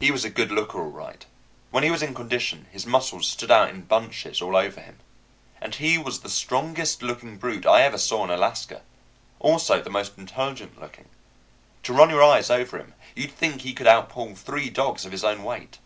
[0.00, 1.26] He was a good looker all right.
[1.70, 4.98] When he was in condition his muscles stood out in bunches all over him.
[5.60, 8.80] And he was the strongest looking brute I ever saw in Alaska,
[9.40, 11.10] also the most intelligent looking.
[11.82, 15.22] To run your eyes over him, you'd think he could outpull three dogs of his
[15.22, 15.78] own weight.